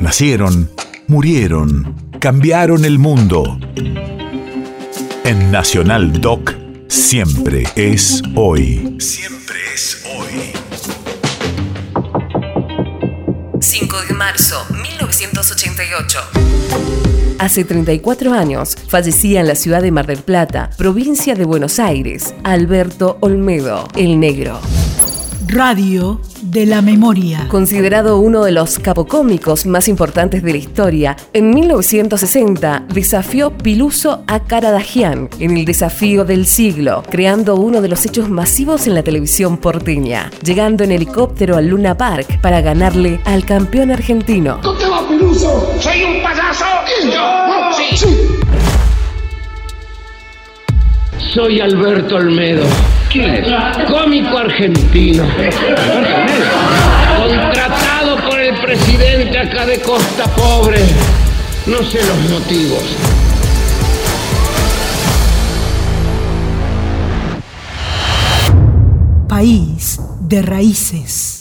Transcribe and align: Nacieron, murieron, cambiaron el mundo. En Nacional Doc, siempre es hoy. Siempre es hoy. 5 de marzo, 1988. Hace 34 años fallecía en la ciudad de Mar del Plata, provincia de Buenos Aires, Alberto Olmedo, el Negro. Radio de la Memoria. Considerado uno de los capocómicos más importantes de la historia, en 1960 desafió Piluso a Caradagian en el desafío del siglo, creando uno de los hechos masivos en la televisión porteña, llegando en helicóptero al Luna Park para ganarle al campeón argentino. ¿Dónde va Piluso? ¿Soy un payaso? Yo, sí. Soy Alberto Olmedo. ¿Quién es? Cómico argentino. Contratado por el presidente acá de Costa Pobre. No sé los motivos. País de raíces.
Nacieron, 0.00 0.70
murieron, 1.08 1.94
cambiaron 2.20 2.86
el 2.86 2.98
mundo. 2.98 3.60
En 5.24 5.50
Nacional 5.52 6.22
Doc, 6.22 6.54
siempre 6.88 7.64
es 7.76 8.22
hoy. 8.34 8.96
Siempre 8.98 9.58
es 9.74 10.02
hoy. 10.16 10.52
5 13.60 13.96
de 14.08 14.14
marzo, 14.14 14.64
1988. 14.70 16.18
Hace 17.38 17.64
34 17.64 18.32
años 18.32 18.78
fallecía 18.88 19.40
en 19.40 19.48
la 19.48 19.54
ciudad 19.54 19.82
de 19.82 19.90
Mar 19.90 20.06
del 20.06 20.22
Plata, 20.22 20.70
provincia 20.78 21.34
de 21.34 21.44
Buenos 21.44 21.78
Aires, 21.78 22.34
Alberto 22.42 23.18
Olmedo, 23.20 23.86
el 23.96 24.18
Negro. 24.18 24.60
Radio 25.46 26.22
de 26.50 26.66
la 26.66 26.82
Memoria. 26.82 27.46
Considerado 27.48 28.18
uno 28.18 28.44
de 28.44 28.50
los 28.50 28.78
capocómicos 28.80 29.66
más 29.66 29.86
importantes 29.86 30.42
de 30.42 30.52
la 30.52 30.58
historia, 30.58 31.16
en 31.32 31.50
1960 31.50 32.86
desafió 32.92 33.52
Piluso 33.56 34.24
a 34.26 34.40
Caradagian 34.40 35.28
en 35.38 35.56
el 35.56 35.64
desafío 35.64 36.24
del 36.24 36.46
siglo, 36.46 37.04
creando 37.08 37.54
uno 37.54 37.80
de 37.80 37.88
los 37.88 38.04
hechos 38.04 38.28
masivos 38.28 38.88
en 38.88 38.94
la 38.96 39.04
televisión 39.04 39.58
porteña, 39.58 40.30
llegando 40.42 40.82
en 40.82 40.90
helicóptero 40.90 41.56
al 41.56 41.68
Luna 41.68 41.96
Park 41.96 42.40
para 42.40 42.60
ganarle 42.60 43.20
al 43.24 43.44
campeón 43.44 43.92
argentino. 43.92 44.58
¿Dónde 44.62 44.88
va 44.88 45.08
Piluso? 45.08 45.72
¿Soy 45.78 46.02
un 46.02 46.22
payaso? 46.22 46.64
Yo, 47.04 47.96
sí. 47.96 48.06
Soy 51.32 51.60
Alberto 51.60 52.16
Olmedo. 52.16 52.64
¿Quién 53.12 53.34
es? 53.34 53.46
Cómico 53.90 54.19
argentino. 54.40 55.24
Contratado 57.16 58.16
por 58.28 58.40
el 58.40 58.58
presidente 58.60 59.38
acá 59.38 59.66
de 59.66 59.80
Costa 59.80 60.24
Pobre. 60.34 60.80
No 61.66 61.82
sé 61.82 61.98
los 62.04 62.30
motivos. 62.30 62.82
País 69.28 70.00
de 70.20 70.42
raíces. 70.42 71.39